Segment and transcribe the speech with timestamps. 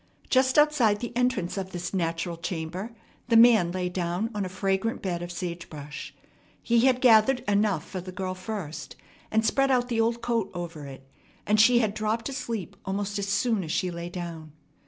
[0.31, 2.95] Just outside the entrance of this natural chamber
[3.27, 6.11] the man lay down on a fragrant bed of sage brush.
[6.63, 8.95] He had gathered enough for the girl first,
[9.29, 11.07] and spread out the old coat over it;
[11.45, 14.53] and she had dropped asleep almost as soon as she lay down.